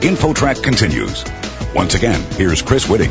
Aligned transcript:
InfoTrack 0.00 0.62
continues. 0.62 1.24
Once 1.74 1.96
again, 1.96 2.20
here's 2.34 2.62
Chris 2.62 2.86
Whitting. 2.86 3.10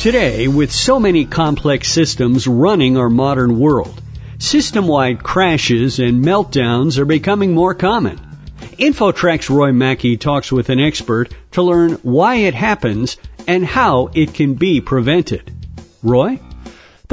Today, 0.00 0.48
with 0.48 0.72
so 0.72 0.98
many 0.98 1.26
complex 1.26 1.88
systems 1.88 2.46
running 2.46 2.96
our 2.96 3.10
modern 3.10 3.58
world, 3.58 4.00
system-wide 4.38 5.22
crashes 5.22 5.98
and 5.98 6.24
meltdowns 6.24 6.96
are 6.96 7.04
becoming 7.04 7.52
more 7.52 7.74
common. 7.74 8.16
InfoTrack's 8.78 9.50
Roy 9.50 9.72
Mackey 9.72 10.16
talks 10.16 10.50
with 10.50 10.70
an 10.70 10.80
expert 10.80 11.34
to 11.52 11.60
learn 11.60 11.92
why 12.02 12.36
it 12.36 12.54
happens 12.54 13.18
and 13.46 13.62
how 13.62 14.08
it 14.14 14.32
can 14.32 14.54
be 14.54 14.80
prevented. 14.80 15.52
Roy? 16.02 16.40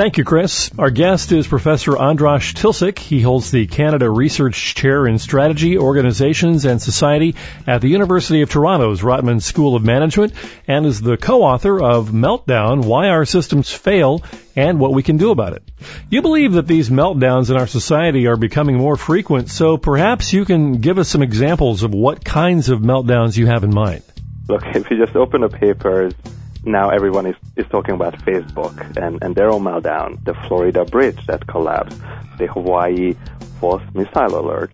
Thank 0.01 0.17
you, 0.17 0.23
Chris. 0.23 0.71
Our 0.79 0.89
guest 0.89 1.31
is 1.31 1.45
Professor 1.45 1.95
Andras 1.95 2.53
Tilcsik. 2.53 2.97
He 2.97 3.21
holds 3.21 3.51
the 3.51 3.67
Canada 3.67 4.09
Research 4.09 4.73
Chair 4.73 5.05
in 5.05 5.19
Strategy, 5.19 5.77
Organizations 5.77 6.65
and 6.65 6.81
Society 6.81 7.35
at 7.67 7.81
the 7.81 7.87
University 7.87 8.41
of 8.41 8.49
Toronto's 8.49 9.01
Rotman 9.01 9.43
School 9.43 9.75
of 9.75 9.83
Management 9.83 10.33
and 10.67 10.87
is 10.87 11.01
the 11.01 11.17
co-author 11.17 11.79
of 11.79 12.09
Meltdown, 12.09 12.83
Why 12.83 13.09
Our 13.09 13.25
Systems 13.25 13.71
Fail 13.71 14.23
and 14.55 14.79
What 14.79 14.91
We 14.91 15.03
Can 15.03 15.17
Do 15.17 15.29
About 15.29 15.53
It. 15.53 15.61
You 16.09 16.23
believe 16.23 16.53
that 16.53 16.65
these 16.65 16.89
meltdowns 16.89 17.51
in 17.51 17.57
our 17.57 17.67
society 17.67 18.25
are 18.25 18.37
becoming 18.37 18.77
more 18.77 18.97
frequent, 18.97 19.49
so 19.49 19.77
perhaps 19.77 20.33
you 20.33 20.45
can 20.45 20.81
give 20.81 20.97
us 20.97 21.09
some 21.09 21.21
examples 21.21 21.83
of 21.83 21.93
what 21.93 22.25
kinds 22.25 22.69
of 22.69 22.79
meltdowns 22.79 23.37
you 23.37 23.45
have 23.45 23.63
in 23.63 23.71
mind. 23.71 24.01
Look, 24.49 24.63
if 24.65 24.89
you 24.89 24.97
just 24.97 25.15
open 25.15 25.43
a 25.43 25.49
papers, 25.49 26.15
now 26.63 26.89
everyone 26.89 27.25
is, 27.25 27.35
is 27.55 27.65
talking 27.67 27.95
about 27.95 28.17
Facebook 28.19 28.75
and, 28.97 29.21
and 29.23 29.35
their 29.35 29.49
own 29.49 29.63
meltdown, 29.63 30.23
the 30.25 30.33
Florida 30.47 30.85
bridge 30.85 31.25
that 31.25 31.47
collapsed, 31.47 31.99
the 32.37 32.47
Hawaii 32.47 33.15
false 33.59 33.83
missile 33.93 34.39
alert. 34.39 34.71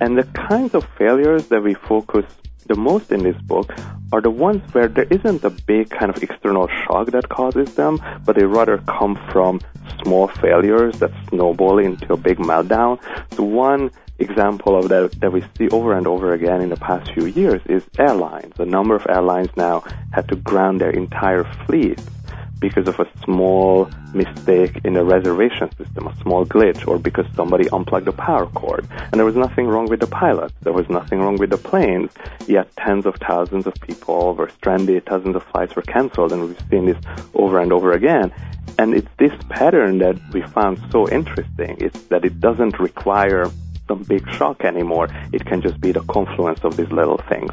And 0.00 0.18
the 0.18 0.24
kinds 0.24 0.74
of 0.74 0.86
failures 0.98 1.46
that 1.48 1.62
we 1.62 1.74
focus 1.74 2.24
the 2.66 2.76
most 2.76 3.12
in 3.12 3.22
this 3.22 3.40
book 3.42 3.72
are 4.12 4.20
the 4.20 4.30
ones 4.30 4.62
where 4.72 4.88
there 4.88 5.06
isn't 5.10 5.42
a 5.44 5.50
big 5.50 5.90
kind 5.90 6.14
of 6.14 6.22
external 6.22 6.68
shock 6.84 7.10
that 7.12 7.28
causes 7.28 7.74
them, 7.74 7.98
but 8.24 8.36
they 8.36 8.44
rather 8.44 8.78
come 8.78 9.18
from 9.32 9.60
small 10.02 10.28
failures 10.28 10.98
that 10.98 11.10
snowball 11.28 11.78
into 11.78 12.12
a 12.12 12.16
big 12.16 12.38
meltdown. 12.38 13.00
So 13.34 13.42
one 13.42 13.90
example 14.22 14.76
of 14.78 14.88
that 14.88 15.20
that 15.20 15.32
we 15.32 15.42
see 15.58 15.68
over 15.68 15.92
and 15.92 16.06
over 16.06 16.32
again 16.32 16.62
in 16.62 16.70
the 16.70 16.76
past 16.76 17.12
few 17.12 17.26
years 17.26 17.60
is 17.66 17.84
airlines. 17.98 18.54
A 18.58 18.64
number 18.64 18.94
of 18.94 19.06
airlines 19.08 19.50
now 19.56 19.84
had 20.12 20.28
to 20.28 20.36
ground 20.36 20.80
their 20.80 20.90
entire 20.90 21.44
fleets 21.66 22.04
because 22.62 22.86
of 22.86 22.98
a 23.00 23.08
small 23.24 23.90
mistake 24.14 24.80
in 24.84 24.94
the 24.94 25.04
reservation 25.04 25.68
system, 25.76 26.06
a 26.06 26.16
small 26.22 26.46
glitch, 26.46 26.86
or 26.86 26.96
because 26.98 27.26
somebody 27.34 27.68
unplugged 27.70 28.06
the 28.06 28.12
power 28.12 28.46
cord. 28.46 28.86
And 28.92 29.14
there 29.14 29.24
was 29.24 29.34
nothing 29.34 29.66
wrong 29.66 29.86
with 29.88 30.00
the 30.00 30.06
pilots. 30.06 30.54
There 30.62 30.72
was 30.72 30.88
nothing 30.88 31.18
wrong 31.18 31.36
with 31.36 31.50
the 31.50 31.58
planes. 31.58 32.12
Yet 32.46 32.74
tens 32.76 33.04
of 33.04 33.16
thousands 33.16 33.66
of 33.66 33.74
people 33.74 34.34
were 34.34 34.48
stranded, 34.48 35.04
thousands 35.06 35.34
of 35.34 35.42
flights 35.42 35.74
were 35.74 35.82
canceled, 35.82 36.32
and 36.32 36.46
we've 36.46 36.68
seen 36.70 36.86
this 36.86 37.02
over 37.34 37.58
and 37.58 37.72
over 37.72 37.92
again. 37.92 38.32
And 38.78 38.94
it's 38.94 39.10
this 39.18 39.32
pattern 39.48 39.98
that 39.98 40.16
we 40.32 40.42
found 40.42 40.80
so 40.92 41.08
interesting. 41.08 41.76
It's 41.80 42.00
that 42.04 42.24
it 42.24 42.40
doesn't 42.40 42.78
require 42.78 43.50
some 43.88 44.02
big 44.02 44.28
shock 44.32 44.64
anymore. 44.64 45.08
It 45.32 45.44
can 45.44 45.62
just 45.62 45.80
be 45.80 45.92
the 45.92 46.00
confluence 46.00 46.60
of 46.64 46.76
these 46.76 46.90
little 46.90 47.18
things. 47.28 47.50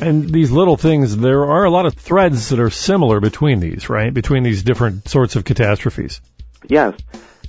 And 0.00 0.28
these 0.28 0.50
little 0.52 0.76
things, 0.76 1.16
there 1.16 1.44
are 1.46 1.64
a 1.64 1.70
lot 1.70 1.86
of 1.86 1.94
threads 1.94 2.50
that 2.50 2.60
are 2.60 2.70
similar 2.70 3.20
between 3.20 3.58
these, 3.58 3.88
right? 3.88 4.14
Between 4.14 4.44
these 4.44 4.62
different 4.62 5.08
sorts 5.08 5.34
of 5.34 5.44
catastrophes. 5.44 6.20
Yes. 6.68 6.94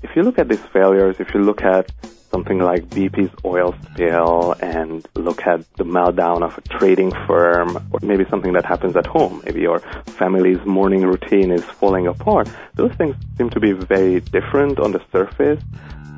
If 0.02 0.16
you 0.16 0.24
look 0.24 0.40
at 0.40 0.48
these 0.48 0.64
failures, 0.74 1.18
if 1.20 1.34
you 1.34 1.42
look 1.42 1.62
at 1.62 1.92
something 2.32 2.60
like 2.60 2.88
BP's 2.90 3.34
oil 3.44 3.76
spill 3.84 4.54
and 4.60 5.06
look 5.16 5.46
at 5.48 5.62
the 5.76 5.84
meltdown 5.84 6.44
of 6.44 6.58
a 6.58 6.62
trading 6.62 7.12
firm 7.28 7.90
or 7.92 8.00
maybe 8.02 8.26
something 8.30 8.54
that 8.54 8.66
happens 8.66 8.96
at 8.96 9.06
home. 9.06 9.42
Maybe 9.46 9.62
your 9.62 9.80
family's 9.80 10.64
morning 10.66 11.02
routine 11.02 11.52
is 11.52 11.64
falling 11.64 12.08
apart. 12.08 12.50
Those 12.76 12.94
things 12.94 13.16
seem 13.38 13.50
to 13.52 13.60
be 13.60 13.72
very 13.72 14.20
different 14.20 14.80
on 14.80 14.92
the 14.92 15.02
surface, 15.12 15.62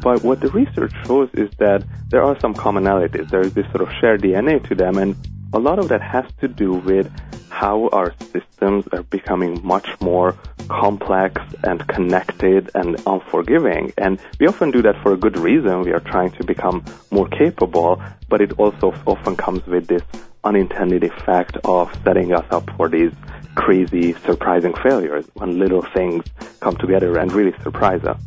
but 0.02 0.24
what 0.24 0.40
the 0.40 0.50
research 0.50 0.94
shows 1.06 1.30
is 1.34 1.50
that 1.58 1.84
there 2.10 2.24
are 2.24 2.40
some 2.40 2.54
commonalities. 2.54 3.30
There 3.30 3.42
is 3.42 3.54
this 3.54 3.66
sort 3.68 3.82
of 3.82 3.90
shared 4.00 4.22
DNA 4.22 4.68
to 4.68 4.76
them, 4.76 4.98
and 4.98 5.16
a 5.54 5.60
lot 5.60 5.80
of 5.80 5.90
that 5.90 6.02
has 6.02 6.26
to 6.42 6.48
do 6.48 6.74
with 6.74 7.12
how 7.50 7.90
our 7.90 8.14
systems 8.34 8.88
are 8.92 9.04
becoming 9.04 9.66
much 9.66 9.88
more 10.00 10.36
complex 10.68 11.42
and 11.64 11.86
connected 11.88 12.72
and 12.74 12.96
unforgiving. 13.06 13.94
And 13.98 14.20
we 14.40 14.48
often 14.48 14.72
do 14.72 14.82
that 14.84 14.96
for 15.04 15.12
a 15.14 15.18
good 15.18 15.38
reason. 15.38 15.82
We 15.82 15.92
are 15.92 16.00
trying 16.00 16.32
to 16.32 16.44
become 16.44 16.84
more 17.12 17.28
capable, 17.28 18.02
but 18.30 18.42
it 18.42 18.54
also 18.54 18.94
often 19.06 19.36
comes 19.36 19.66
with 19.68 19.88
this 19.88 20.04
unintended 20.44 21.04
effect 21.04 21.58
of 21.66 21.94
setting 22.04 22.34
us 22.34 22.46
up 22.50 22.70
for 22.78 22.90
these 22.90 23.12
crazy, 23.56 24.14
surprising 24.14 24.74
failures 24.74 25.26
when 25.34 25.60
little 25.60 25.84
things 25.94 26.26
come 26.62 26.76
together 26.78 27.18
and 27.18 27.32
really 27.32 27.54
surprise 27.62 28.04
us. 28.06 28.20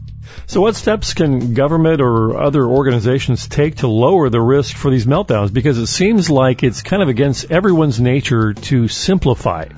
So, 0.46 0.60
what 0.60 0.76
steps 0.76 1.14
can 1.14 1.54
government 1.54 2.00
or 2.00 2.40
other 2.40 2.64
organizations 2.64 3.48
take 3.48 3.76
to 3.76 3.88
lower 3.88 4.28
the 4.28 4.40
risk 4.40 4.76
for 4.76 4.90
these 4.90 5.06
meltdowns? 5.06 5.52
Because 5.52 5.78
it 5.78 5.86
seems 5.86 6.30
like 6.30 6.62
it's 6.62 6.82
kind 6.82 7.02
of 7.02 7.08
against 7.08 7.50
everyone's 7.50 8.00
nature 8.00 8.54
to 8.54 8.88
simplify. 8.88 9.68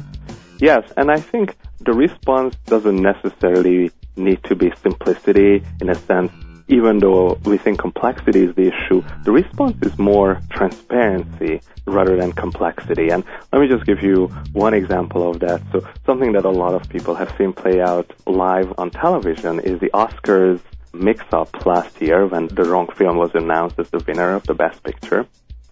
Yes, 0.58 0.90
and 0.96 1.10
I 1.10 1.20
think 1.20 1.56
the 1.80 1.92
response 1.92 2.56
doesn't 2.66 2.96
necessarily 2.96 3.90
need 4.16 4.42
to 4.44 4.54
be 4.54 4.72
simplicity 4.82 5.62
in 5.80 5.90
a 5.90 5.94
sense 5.94 6.32
even 6.68 6.98
though 6.98 7.38
we 7.44 7.58
think 7.58 7.78
complexity 7.78 8.44
is 8.44 8.54
the 8.56 8.68
issue, 8.68 9.02
the 9.24 9.30
response 9.30 9.76
is 9.82 9.96
more 9.98 10.40
transparency 10.50 11.60
rather 11.86 12.16
than 12.16 12.32
complexity. 12.32 13.10
And 13.10 13.24
let 13.52 13.60
me 13.60 13.68
just 13.68 13.86
give 13.86 14.02
you 14.02 14.26
one 14.52 14.74
example 14.74 15.30
of 15.30 15.40
that. 15.40 15.62
So 15.70 15.86
something 16.04 16.32
that 16.32 16.44
a 16.44 16.50
lot 16.50 16.74
of 16.74 16.88
people 16.88 17.14
have 17.14 17.32
seen 17.38 17.52
play 17.52 17.80
out 17.80 18.12
live 18.26 18.72
on 18.78 18.90
television 18.90 19.60
is 19.60 19.78
the 19.80 19.90
Oscars 19.90 20.60
mix-up 20.92 21.66
last 21.66 22.00
year 22.00 22.26
when 22.26 22.48
the 22.48 22.64
wrong 22.64 22.88
film 22.96 23.16
was 23.16 23.30
announced 23.34 23.78
as 23.78 23.90
the 23.90 24.02
winner 24.06 24.34
of 24.34 24.44
the 24.44 24.54
Best 24.54 24.82
Picture. 24.82 25.26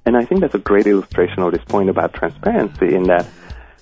And 0.06 0.16
I 0.16 0.24
think 0.24 0.42
that's 0.42 0.54
a 0.54 0.58
great 0.58 0.86
illustration 0.86 1.42
of 1.42 1.52
this 1.52 1.64
point 1.64 1.88
about 1.88 2.12
transparency 2.12 2.94
in 2.94 3.04
that 3.04 3.26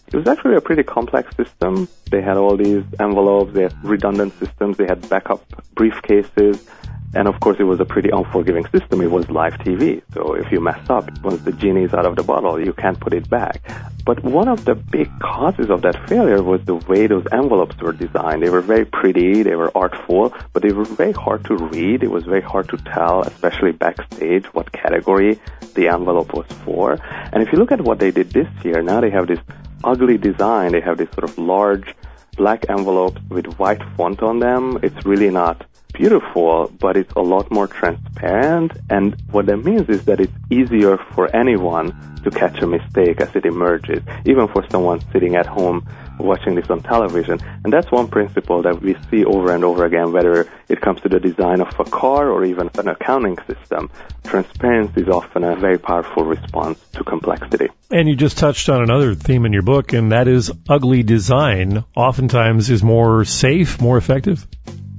it 0.07 0.17
was 0.17 0.27
actually 0.27 0.57
a 0.57 0.61
pretty 0.61 0.83
complex 0.83 1.35
system. 1.37 1.89
They 2.11 2.23
had 2.23 2.37
all 2.37 2.57
these 2.57 2.85
envelopes, 3.01 3.55
they 3.55 3.63
had 3.63 3.85
redundant 3.85 4.39
systems, 4.39 4.77
they 4.77 4.85
had 4.85 5.09
backup 5.09 5.43
briefcases, 5.75 6.69
and 7.15 7.29
of 7.29 7.39
course, 7.41 7.59
it 7.61 7.65
was 7.65 7.79
a 7.79 7.85
pretty 7.85 8.11
unforgiving 8.11 8.65
system. 8.67 9.01
It 9.03 9.11
was 9.11 9.31
live 9.31 9.55
TV. 9.55 10.03
So 10.15 10.35
if 10.35 10.51
you 10.51 10.61
mess 10.61 10.89
up, 10.89 11.11
once 11.23 11.43
the 11.43 11.53
genie 11.53 11.85
is 11.85 11.93
out 11.93 12.07
of 12.07 12.17
the 12.17 12.23
bottle, 12.23 12.59
you 12.59 12.73
can't 12.73 12.99
put 12.99 13.13
it 13.13 13.29
back. 13.29 13.61
But 14.05 14.25
one 14.25 14.49
of 14.49 14.65
the 14.65 14.75
big 14.75 15.11
causes 15.21 15.69
of 15.69 15.83
that 15.83 16.09
failure 16.09 16.43
was 16.43 16.65
the 16.65 16.75
way 16.75 17.07
those 17.07 17.27
envelopes 17.31 17.77
were 17.81 17.93
designed. 17.93 18.43
They 18.43 18.51
were 18.51 18.63
very 18.63 18.87
pretty, 18.87 19.43
they 19.43 19.55
were 19.55 19.71
artful, 19.77 20.35
but 20.53 20.63
they 20.63 20.73
were 20.73 20.85
very 20.85 21.13
hard 21.13 21.45
to 21.45 21.57
read. 21.57 22.03
It 22.03 22.11
was 22.11 22.25
very 22.25 22.41
hard 22.41 22.71
to 22.71 22.79
tell, 22.79 23.21
especially 23.23 23.73
backstage, 23.73 24.47
what 24.55 24.73
category 24.73 25.39
the 25.75 25.89
envelope 25.89 26.33
was 26.33 26.47
for. 26.65 26.99
And 27.33 27.43
if 27.43 27.53
you 27.53 27.59
look 27.59 27.73
at 27.73 27.81
what 27.81 27.99
they 27.99 28.11
did 28.11 28.31
this 28.31 28.49
year, 28.65 28.83
now 28.83 29.01
they 29.01 29.11
have 29.11 29.27
this 29.27 29.41
ugly 29.85 30.17
design. 30.17 30.73
They 30.73 30.81
have 30.81 30.97
this 30.97 31.11
sort 31.11 31.25
of 31.25 31.37
large 31.39 31.95
black 32.37 32.65
envelopes 32.69 33.21
with 33.29 33.47
white 33.59 33.83
font 33.97 34.23
on 34.23 34.39
them. 34.39 34.79
It's 34.83 35.05
really 35.05 35.31
not 35.31 35.67
beautiful, 35.93 36.73
but 36.81 36.97
it's 36.97 37.13
a 37.13 37.21
lot 37.21 37.51
more 37.51 37.67
transparent. 37.67 38.73
And 38.91 39.17
what 39.31 39.47
that 39.47 39.59
means 39.59 39.89
is 39.89 40.05
that 40.07 40.21
it's 40.21 40.33
easier 40.51 40.97
for 41.15 41.35
anyone 41.35 42.21
to 42.25 42.31
catch 42.31 42.61
a 42.63 42.67
mistake 42.67 43.21
as 43.21 43.35
it 43.35 43.45
emerges, 43.45 44.03
even 44.25 44.49
for 44.49 44.65
someone 44.71 45.01
sitting 45.13 45.35
at 45.35 45.47
home 45.47 45.87
watching 46.19 46.55
this 46.55 46.71
on 46.71 46.83
television. 46.83 47.41
And 47.65 47.73
that's 47.73 47.91
one 47.91 48.09
principle 48.09 48.63
that 48.63 48.81
we 48.81 48.97
see 49.11 49.25
over 49.25 49.53
and 49.53 49.65
over 49.65 49.85
again, 49.85 50.13
whether 50.13 50.49
it 50.69 50.81
comes 50.81 51.01
to 51.03 51.09
the 51.09 51.19
design 51.19 51.61
of 51.61 51.69
a 51.79 51.85
car 51.85 52.31
or 52.31 52.45
even 52.45 52.71
an 52.79 52.89
accounting 52.89 53.39
system. 53.47 53.91
Transparency 54.25 55.03
is 55.03 55.09
often 55.09 55.45
a 55.45 55.57
very 55.57 55.79
powerful 55.79 56.25
response 56.25 56.79
to 56.93 57.05
complexity. 57.05 57.69
And 57.91 58.09
you 58.09 58.17
just 58.17 58.39
touched 58.39 58.69
on 58.69 58.83
another 58.83 59.15
theme 59.15 59.45
in 59.45 59.53
your 59.53 59.63
book, 59.63 59.93
and 59.93 60.13
that 60.13 60.29
is 60.29 60.53
ugly 60.69 61.03
design 61.03 61.85
oftentimes 61.97 62.71
is 62.71 62.83
more 62.83 63.25
safe, 63.25 63.81
more 63.81 63.99
effective. 63.99 64.47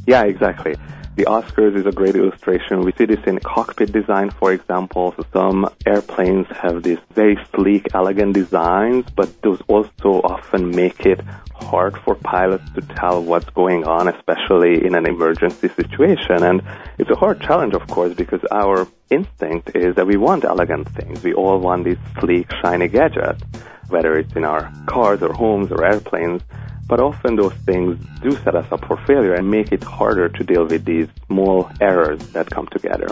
Yeah, 0.05 0.23
exactly. 0.23 0.75
The 1.15 1.25
Oscars 1.25 1.75
is 1.77 1.85
a 1.85 1.91
great 1.91 2.15
illustration. 2.15 2.81
We 2.81 2.91
see 2.94 3.05
this 3.05 3.23
in 3.27 3.38
cockpit 3.38 3.91
design, 3.91 4.31
for 4.31 4.51
example. 4.51 5.13
So 5.15 5.25
some 5.31 5.69
airplanes 5.85 6.47
have 6.47 6.81
these 6.81 6.97
very 7.13 7.38
sleek, 7.53 7.89
elegant 7.94 8.33
designs, 8.33 9.05
but 9.15 9.41
those 9.44 9.61
also 9.67 10.21
often 10.23 10.71
make 10.71 11.05
it 11.05 11.21
hard 11.53 11.95
for 12.00 12.15
pilots 12.15 12.65
to 12.73 12.81
tell 12.81 13.23
what's 13.23 13.50
going 13.51 13.83
on, 13.83 14.07
especially 14.07 14.85
in 14.85 14.95
an 14.95 15.05
emergency 15.05 15.69
situation. 15.69 16.44
And 16.44 16.63
it's 16.97 17.11
a 17.11 17.15
hard 17.15 17.41
challenge, 17.41 17.75
of 17.75 17.85
course, 17.88 18.15
because 18.15 18.41
our 18.51 18.88
instinct 19.11 19.75
is 19.75 19.95
that 19.95 20.07
we 20.07 20.17
want 20.17 20.45
elegant 20.45 20.89
things. 20.89 21.23
We 21.23 21.33
all 21.35 21.59
want 21.59 21.85
these 21.85 21.97
sleek, 22.19 22.51
shiny 22.63 22.88
gadgets, 22.88 23.44
whether 23.88 24.17
it's 24.17 24.33
in 24.35 24.44
our 24.44 24.73
cars 24.88 25.21
or 25.21 25.31
homes 25.31 25.71
or 25.71 25.85
airplanes. 25.85 26.41
But 26.88 27.00
often 27.00 27.35
those 27.35 27.53
things 27.53 28.06
do 28.21 28.31
set 28.31 28.56
us 28.56 28.71
up 28.71 28.85
for 28.85 28.97
failure 29.06 29.33
and 29.33 29.50
make 29.50 29.71
it 29.71 29.83
harder 29.83 30.30
to 30.30 30.44
deal 30.44 30.65
with 30.65 30.85
these 30.85 31.07
small 31.27 31.71
errors 31.80 32.19
that 32.30 32.50
come 32.50 32.68
together. 32.68 33.07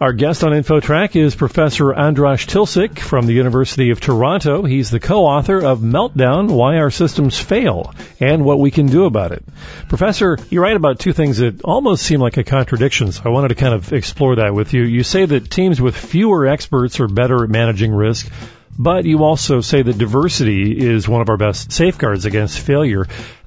Our 0.00 0.12
guest 0.12 0.44
on 0.44 0.52
InfoTrack 0.52 1.16
is 1.16 1.34
Professor 1.34 1.92
Andras 1.92 2.46
Tilcsik 2.46 3.00
from 3.00 3.26
the 3.26 3.32
University 3.32 3.90
of 3.90 3.98
Toronto. 3.98 4.62
He's 4.62 4.90
the 4.90 5.00
co-author 5.00 5.60
of 5.60 5.80
Meltdown, 5.80 6.52
Why 6.52 6.76
Our 6.76 6.92
Systems 6.92 7.36
Fail 7.36 7.92
and 8.20 8.44
What 8.44 8.60
We 8.60 8.70
Can 8.70 8.86
Do 8.86 9.06
About 9.06 9.32
It. 9.32 9.42
Professor, 9.88 10.38
you 10.50 10.60
write 10.60 10.76
about 10.76 11.00
two 11.00 11.12
things 11.12 11.38
that 11.38 11.62
almost 11.62 12.04
seem 12.04 12.20
like 12.20 12.36
a 12.36 12.44
contradiction, 12.44 13.10
so 13.10 13.24
I 13.24 13.30
wanted 13.30 13.48
to 13.48 13.56
kind 13.56 13.74
of 13.74 13.92
explore 13.92 14.36
that 14.36 14.54
with 14.54 14.72
you. 14.72 14.84
You 14.84 15.02
say 15.02 15.26
that 15.26 15.50
teams 15.50 15.80
with 15.80 15.96
fewer 15.96 16.46
experts 16.46 17.00
are 17.00 17.08
better 17.08 17.42
at 17.42 17.50
managing 17.50 17.92
risk, 17.92 18.30
but 18.78 19.04
you 19.04 19.24
also 19.24 19.60
say 19.60 19.82
that 19.82 19.98
diversity 19.98 20.78
is 20.78 21.08
one 21.08 21.20
of 21.20 21.28
our 21.28 21.36
best 21.36 21.72
safeguards 21.72 22.24
against 22.24 22.58
failure. 22.60 23.06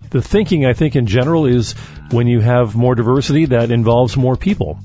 The 0.10 0.22
thinking, 0.22 0.66
I 0.66 0.74
think, 0.74 0.98
in 0.98 1.08
general 1.08 1.46
is 1.46 1.72
when 2.12 2.28
you 2.28 2.42
have 2.42 2.76
more 2.76 2.96
diversity, 2.96 3.46
that 3.46 3.72
involves 3.72 4.18
more 4.18 4.36
people. 4.36 4.78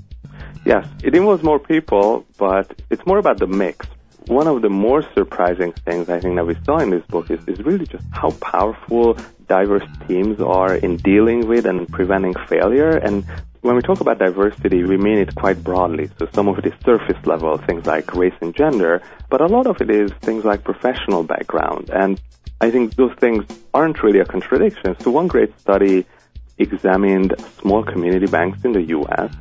Yes, 0.65 0.87
it 1.03 1.15
involves 1.15 1.43
more 1.43 1.59
people, 1.59 2.25
but 2.39 2.81
it's 2.91 3.05
more 3.05 3.19
about 3.19 3.39
the 3.39 3.49
mix. 3.49 3.87
One 4.27 4.47
of 4.47 4.63
the 4.63 4.69
more 4.69 5.03
surprising 5.15 5.73
things 5.73 6.09
I 6.09 6.21
think 6.21 6.37
that 6.37 6.47
we 6.47 6.57
saw 6.65 6.79
in 6.79 6.91
this 6.91 7.05
book 7.07 7.31
is, 7.31 7.41
is 7.47 7.61
really 7.65 7.87
just 7.87 8.05
how 8.13 8.31
powerful 8.31 9.19
diverse 9.49 9.89
teams 10.09 10.41
are 10.41 10.75
in 10.75 10.97
dealing 10.97 11.47
with 11.47 11.67
and 11.67 11.89
preventing 11.89 12.35
failure. 12.49 12.97
And 12.97 13.25
when 13.67 13.77
we 13.77 13.83
talk 13.83 14.01
about 14.01 14.19
diversity, 14.19 14.85
we 14.85 14.97
mean 14.97 15.19
it 15.19 15.35
quite 15.35 15.63
broadly. 15.65 16.09
So 16.19 16.29
some 16.33 16.47
of 16.49 16.59
it 16.59 16.67
is 16.67 16.73
surface 16.85 17.19
level, 17.27 17.59
things 17.59 17.85
like 17.85 18.15
race 18.15 18.35
and 18.41 18.55
gender, 18.55 19.03
but 19.29 19.41
a 19.41 19.47
lot 19.47 19.67
of 19.67 19.81
it 19.81 19.91
is 19.91 20.13
things 20.21 20.45
like 20.45 20.63
professional 20.63 21.25
background. 21.25 21.91
And 21.91 22.21
I 22.61 22.71
think 22.71 22.95
those 22.95 23.15
things 23.19 23.45
aren't 23.75 24.03
really 24.03 24.21
a 24.21 24.25
contradiction. 24.25 24.97
So 25.03 25.11
one 25.11 25.27
great 25.27 25.59
study 25.61 26.07
examined 26.59 27.35
small 27.61 27.83
community 27.83 28.27
banks 28.27 28.65
in 28.65 28.73
the 28.73 28.83
US 28.83 29.33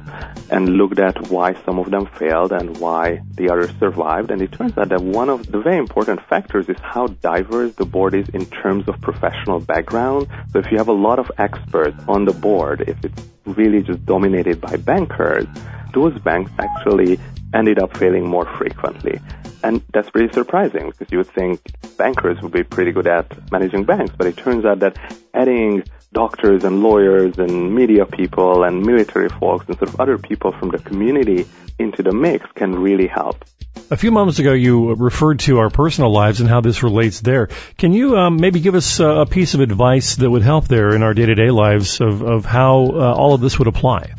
and 0.49 0.69
looked 0.69 0.99
at 0.99 1.29
why 1.29 1.53
some 1.63 1.79
of 1.79 1.89
them 1.89 2.05
failed 2.05 2.51
and 2.51 2.77
why 2.77 3.21
the 3.35 3.49
others 3.49 3.71
survived. 3.79 4.31
And 4.31 4.41
it 4.41 4.51
turns 4.51 4.77
out 4.77 4.89
that 4.89 5.01
one 5.01 5.29
of 5.29 5.49
the 5.51 5.59
very 5.59 5.77
important 5.77 6.21
factors 6.27 6.67
is 6.69 6.77
how 6.81 7.07
diverse 7.07 7.73
the 7.75 7.85
board 7.85 8.15
is 8.15 8.27
in 8.29 8.45
terms 8.45 8.87
of 8.87 8.99
professional 9.01 9.59
background. 9.59 10.27
So 10.51 10.59
if 10.59 10.71
you 10.71 10.77
have 10.77 10.89
a 10.89 10.93
lot 10.93 11.19
of 11.19 11.31
experts 11.37 11.97
on 12.07 12.25
the 12.25 12.33
board, 12.33 12.83
if 12.87 13.03
it's 13.03 13.23
really 13.45 13.81
just 13.81 14.05
dominated 14.05 14.59
by 14.59 14.75
bankers, 14.75 15.45
those 15.93 16.17
banks 16.19 16.51
actually 16.59 17.19
ended 17.53 17.79
up 17.79 17.95
failing 17.97 18.27
more 18.27 18.45
frequently. 18.57 19.19
And 19.63 19.81
that's 19.93 20.09
pretty 20.11 20.31
surprising 20.31 20.91
because 20.91 21.11
you 21.11 21.17
would 21.19 21.31
think 21.31 21.59
bankers 21.97 22.39
would 22.41 22.51
be 22.51 22.63
pretty 22.63 22.91
good 22.91 23.07
at 23.07 23.51
managing 23.51 23.83
banks, 23.83 24.13
but 24.15 24.27
it 24.27 24.37
turns 24.37 24.63
out 24.63 24.79
that 24.79 24.97
adding 25.33 25.83
doctors 26.15 26.63
and 26.63 26.81
lawyers 26.81 27.37
and 27.37 27.75
media 27.75 28.05
people 28.05 28.63
and 28.63 28.83
military 28.85 29.27
folks 29.27 29.67
and 29.67 29.77
sort 29.77 29.89
of 29.89 29.99
other 29.99 30.17
people 30.17 30.53
from 30.53 30.69
the 30.69 30.79
community 30.79 31.45
into 31.77 32.01
the 32.01 32.13
mix 32.13 32.45
can 32.55 32.73
really 32.73 33.07
help. 33.07 33.43
A 33.91 33.97
few 33.97 34.11
moments 34.11 34.39
ago, 34.39 34.53
you 34.53 34.95
referred 34.95 35.39
to 35.39 35.59
our 35.59 35.69
personal 35.69 36.11
lives 36.11 36.39
and 36.39 36.49
how 36.49 36.61
this 36.61 36.81
relates 36.81 37.19
there. 37.19 37.49
Can 37.77 37.91
you 37.91 38.17
um, 38.17 38.37
maybe 38.37 38.61
give 38.61 38.75
us 38.75 39.01
a 39.01 39.25
piece 39.29 39.53
of 39.55 39.59
advice 39.59 40.15
that 40.15 40.29
would 40.29 40.41
help 40.41 40.69
there 40.69 40.95
in 40.95 41.03
our 41.03 41.13
day-to-day 41.13 41.51
lives 41.51 41.99
of, 41.99 42.21
of 42.21 42.45
how 42.45 42.85
uh, 42.85 43.13
all 43.13 43.33
of 43.33 43.41
this 43.41 43.59
would 43.59 43.67
apply? 43.67 44.13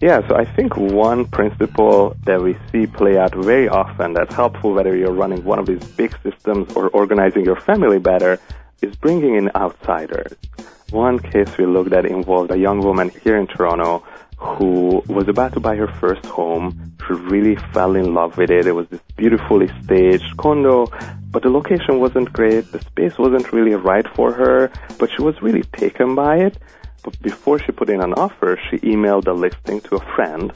Yeah, 0.00 0.26
so 0.28 0.36
I 0.36 0.44
think 0.44 0.76
one 0.76 1.26
principle 1.26 2.16
that 2.24 2.40
we 2.40 2.56
see 2.70 2.86
play 2.86 3.18
out 3.18 3.34
very 3.34 3.68
often 3.68 4.14
that's 4.14 4.34
helpful 4.34 4.72
whether 4.72 4.96
you're 4.96 5.12
running 5.12 5.44
one 5.44 5.58
of 5.58 5.66
these 5.66 5.84
big 5.84 6.16
systems 6.22 6.72
or 6.74 6.88
organizing 6.88 7.44
your 7.44 7.60
family 7.60 7.98
better 7.98 8.38
is 8.80 8.94
bringing 8.96 9.34
in 9.34 9.50
outsiders. 9.54 10.32
One 10.90 11.20
case 11.20 11.56
we 11.56 11.66
looked 11.66 11.92
at 11.92 12.04
involved 12.04 12.50
a 12.50 12.58
young 12.58 12.80
woman 12.80 13.10
here 13.22 13.36
in 13.36 13.46
Toronto 13.46 14.04
who 14.36 15.02
was 15.06 15.28
about 15.28 15.52
to 15.52 15.60
buy 15.60 15.76
her 15.76 15.86
first 15.86 16.26
home. 16.26 16.94
She 17.06 17.12
really 17.12 17.54
fell 17.72 17.94
in 17.94 18.12
love 18.12 18.36
with 18.36 18.50
it. 18.50 18.66
It 18.66 18.72
was 18.72 18.88
this 18.88 19.00
beautifully 19.16 19.68
staged 19.84 20.36
condo, 20.36 20.86
but 21.30 21.42
the 21.42 21.50
location 21.50 22.00
wasn't 22.00 22.32
great. 22.32 22.72
The 22.72 22.80
space 22.80 23.16
wasn't 23.18 23.52
really 23.52 23.74
right 23.74 24.06
for 24.16 24.32
her, 24.32 24.72
but 24.98 25.10
she 25.14 25.22
was 25.22 25.40
really 25.40 25.62
taken 25.62 26.16
by 26.16 26.38
it. 26.38 26.58
But 27.04 27.20
before 27.22 27.60
she 27.60 27.70
put 27.70 27.88
in 27.88 28.02
an 28.02 28.14
offer, 28.14 28.58
she 28.68 28.78
emailed 28.78 29.28
a 29.28 29.32
listing 29.32 29.80
to 29.82 29.96
a 29.96 30.14
friend 30.16 30.50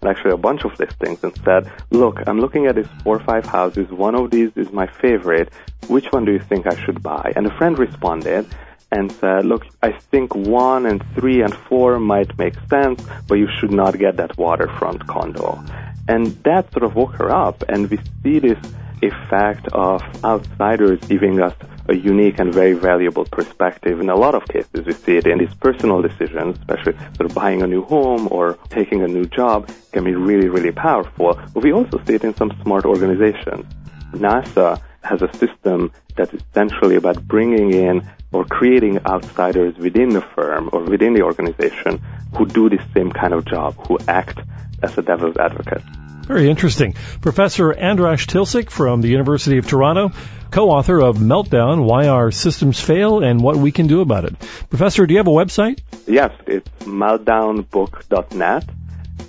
and 0.00 0.10
actually 0.10 0.32
a 0.32 0.36
bunch 0.36 0.64
of 0.64 0.78
listings 0.78 1.24
and 1.24 1.36
said, 1.44 1.70
look, 1.90 2.20
I'm 2.26 2.40
looking 2.40 2.66
at 2.66 2.76
these 2.76 2.88
four 3.02 3.16
or 3.16 3.24
five 3.24 3.44
houses. 3.44 3.90
One 3.90 4.14
of 4.14 4.30
these 4.30 4.52
is 4.54 4.70
my 4.70 4.86
favorite. 4.86 5.52
Which 5.88 6.06
one 6.12 6.24
do 6.24 6.32
you 6.32 6.38
think 6.38 6.66
I 6.66 6.76
should 6.84 7.02
buy? 7.02 7.32
And 7.34 7.44
the 7.44 7.50
friend 7.50 7.78
responded 7.78 8.46
and 8.92 9.10
said, 9.12 9.44
look, 9.44 9.66
I 9.82 9.92
think 9.92 10.34
one 10.34 10.86
and 10.86 11.04
three 11.14 11.42
and 11.42 11.54
four 11.54 11.98
might 11.98 12.36
make 12.38 12.54
sense, 12.68 13.04
but 13.28 13.36
you 13.36 13.48
should 13.58 13.70
not 13.70 13.98
get 13.98 14.16
that 14.16 14.36
waterfront 14.36 15.06
condo. 15.06 15.62
And 16.08 16.26
that 16.44 16.72
sort 16.72 16.82
of 16.82 16.96
woke 16.96 17.14
her 17.14 17.30
up, 17.30 17.62
and 17.68 17.88
we 17.88 17.98
see 18.22 18.40
this 18.40 18.58
effect 19.02 19.68
of 19.72 20.02
outsiders 20.24 21.00
giving 21.06 21.40
us 21.40 21.54
a 21.88 21.96
unique 21.96 22.38
and 22.38 22.52
very 22.52 22.72
valuable 22.72 23.24
perspective. 23.24 24.00
In 24.00 24.10
a 24.10 24.14
lot 24.14 24.34
of 24.34 24.44
cases, 24.46 24.86
we 24.86 24.92
see 24.92 25.16
it 25.16 25.26
in 25.26 25.38
these 25.38 25.54
personal 25.54 26.02
decisions, 26.02 26.58
especially 26.58 26.94
sort 27.16 27.30
of 27.30 27.34
buying 27.34 27.62
a 27.62 27.66
new 27.66 27.82
home 27.82 28.28
or 28.30 28.58
taking 28.68 29.02
a 29.02 29.08
new 29.08 29.24
job 29.24 29.68
can 29.92 30.04
be 30.04 30.14
really, 30.14 30.48
really 30.48 30.72
powerful. 30.72 31.38
But 31.54 31.62
we 31.62 31.72
also 31.72 32.00
see 32.04 32.14
it 32.14 32.24
in 32.24 32.34
some 32.34 32.52
smart 32.62 32.84
organizations. 32.84 33.64
NASA 34.12 34.80
has 35.02 35.22
a 35.22 35.32
system 35.36 35.92
that's 36.16 36.32
essentially 36.32 36.96
about 36.96 37.26
bringing 37.26 37.72
in 37.72 38.08
or 38.32 38.44
creating 38.44 39.04
outsiders 39.06 39.76
within 39.76 40.10
the 40.10 40.20
firm 40.20 40.70
or 40.72 40.82
within 40.82 41.14
the 41.14 41.22
organization 41.22 42.00
who 42.36 42.46
do 42.46 42.68
the 42.68 42.78
same 42.94 43.10
kind 43.10 43.34
of 43.34 43.44
job, 43.44 43.74
who 43.86 43.98
act 44.06 44.38
as 44.82 44.96
a 44.96 45.02
devil's 45.02 45.36
advocate. 45.36 45.82
Very 46.26 46.48
interesting. 46.48 46.94
Professor 47.20 47.72
Andras 47.72 48.24
Tilcsik 48.24 48.70
from 48.70 49.00
the 49.00 49.08
University 49.08 49.58
of 49.58 49.66
Toronto, 49.66 50.12
co-author 50.52 51.00
of 51.00 51.16
Meltdown, 51.16 51.84
Why 51.84 52.06
Our 52.06 52.30
Systems 52.30 52.78
Fail 52.80 53.24
and 53.24 53.40
What 53.42 53.56
We 53.56 53.72
Can 53.72 53.88
Do 53.88 54.00
About 54.00 54.26
It. 54.26 54.38
Professor, 54.68 55.06
do 55.06 55.12
you 55.12 55.18
have 55.18 55.26
a 55.26 55.32
website? 55.32 55.80
Yes, 56.06 56.30
it's 56.46 56.68
meltdownbook.net. 56.84 58.64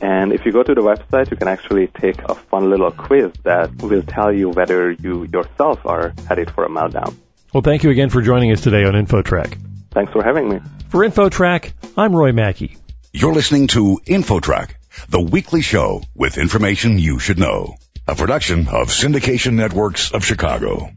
And 0.02 0.34
if 0.34 0.46
you 0.46 0.52
go 0.52 0.64
to 0.64 0.74
the 0.74 0.82
website, 0.82 1.30
you 1.30 1.38
can 1.38 1.48
actually 1.48 1.88
take 1.88 2.20
a 2.24 2.34
fun 2.34 2.70
little 2.72 2.92
quiz 2.92 3.32
that 3.44 3.82
will 3.82 4.02
tell 4.02 4.34
you 4.34 4.50
whether 4.50 4.92
you 4.92 5.28
yourself 5.32 5.86
are 5.86 6.14
headed 6.28 6.50
for 6.52 6.66
a 6.66 6.70
meltdown. 6.70 7.16
Well, 7.54 7.62
thank 7.62 7.84
you 7.84 7.92
again 7.92 8.10
for 8.10 8.22
joining 8.22 8.52
us 8.52 8.62
today 8.62 8.84
on 8.84 8.94
InfoTrack. 8.94 9.58
Thanks 9.92 10.12
for 10.12 10.24
having 10.24 10.50
me. 10.50 10.60
For 10.90 11.02
InfoTrack, 11.06 11.74
I'm 11.98 12.16
Roy 12.16 12.32
Mackey. 12.32 12.78
You're 13.14 13.34
listening 13.34 13.68
to 13.68 14.00
InfoTrack, 14.06 14.72
the 15.10 15.22
weekly 15.22 15.62
show 15.62 16.02
with 16.16 16.38
information 16.38 16.98
you 16.98 17.20
should 17.20 17.38
know. 17.38 17.76
A 18.08 18.16
production 18.16 18.68
of 18.70 18.88
Syndication 18.88 19.54
Networks 19.54 20.12
of 20.14 20.26
Chicago. 20.26 20.90